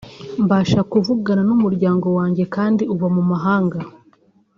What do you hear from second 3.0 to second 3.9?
mu mahanga